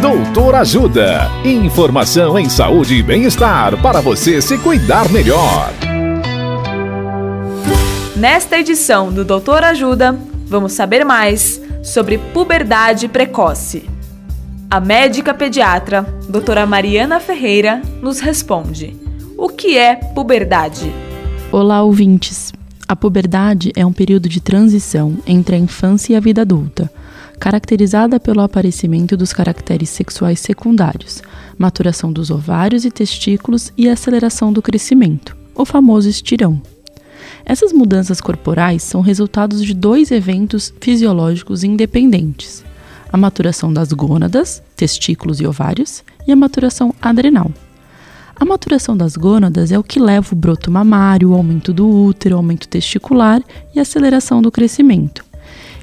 [0.00, 1.30] Doutor Ajuda.
[1.42, 5.72] Informação em saúde e bem-estar para você se cuidar melhor.
[8.14, 10.14] Nesta edição do Doutor Ajuda,
[10.46, 13.88] vamos saber mais sobre puberdade precoce.
[14.70, 18.94] A médica pediatra, doutora Mariana Ferreira, nos responde:
[19.36, 20.92] O que é puberdade?
[21.50, 22.52] Olá, ouvintes.
[22.86, 26.90] A puberdade é um período de transição entre a infância e a vida adulta
[27.38, 31.22] caracterizada pelo aparecimento dos caracteres sexuais secundários,
[31.58, 36.60] maturação dos ovários e testículos e aceleração do crescimento, o famoso estirão.
[37.44, 42.64] Essas mudanças corporais são resultados de dois eventos fisiológicos independentes:
[43.12, 47.50] a maturação das gônadas, testículos e ovários, e a maturação adrenal.
[48.38, 52.34] A maturação das gônadas é o que leva o broto mamário, o aumento do útero,
[52.34, 53.40] o aumento testicular
[53.74, 55.24] e a aceleração do crescimento.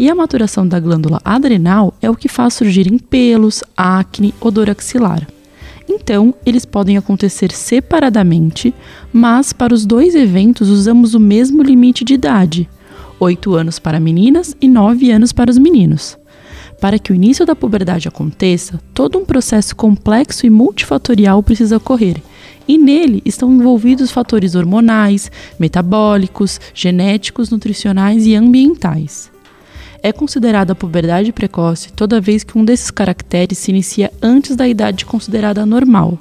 [0.00, 5.28] E a maturação da glândula adrenal é o que faz surgirem pelos, acne, odor axilar.
[5.86, 8.72] Então, eles podem acontecer separadamente,
[9.12, 12.66] mas para os dois eventos usamos o mesmo limite de idade:
[13.18, 16.16] 8 anos para meninas e 9 anos para os meninos.
[16.80, 22.22] Para que o início da puberdade aconteça, todo um processo complexo e multifatorial precisa ocorrer,
[22.66, 29.30] e nele estão envolvidos fatores hormonais, metabólicos, genéticos, nutricionais e ambientais
[30.02, 35.04] é considerada puberdade precoce toda vez que um desses caracteres se inicia antes da idade
[35.04, 36.18] considerada normal.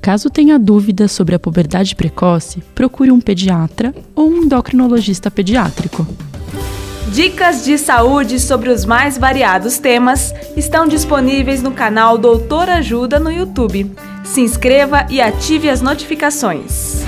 [0.00, 6.06] Caso tenha dúvidas sobre a puberdade precoce, procure um pediatra ou um endocrinologista pediátrico.
[7.12, 13.32] Dicas de saúde sobre os mais variados temas estão disponíveis no canal Doutor Ajuda no
[13.32, 13.90] YouTube.
[14.22, 17.07] Se inscreva e ative as notificações.